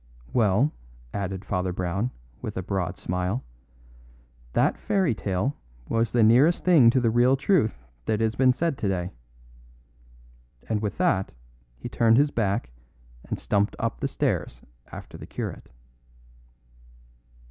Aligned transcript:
"Well," 0.33 0.71
added 1.13 1.45
Father 1.45 1.71
Brown, 1.71 2.09
with 2.41 2.57
a 2.57 2.63
broad 2.63 2.97
smile, 2.97 3.43
"that 4.53 4.75
fairy 4.79 5.13
tale 5.13 5.55
was 5.87 6.11
the 6.11 6.23
nearest 6.23 6.65
thing 6.65 6.89
to 6.89 6.99
the 6.99 7.11
real 7.11 7.37
truth 7.37 7.85
that 8.05 8.19
has 8.19 8.33
been 8.33 8.51
said 8.51 8.79
today." 8.79 9.11
And 10.67 10.81
with 10.81 10.97
that 10.97 11.33
he 11.77 11.87
turned 11.87 12.17
his 12.17 12.31
back 12.31 12.71
and 13.25 13.37
stumped 13.37 13.75
up 13.77 13.99
the 13.99 14.07
steps 14.07 14.63
after 14.91 15.19
the 15.19 15.27
curate. 15.27 15.69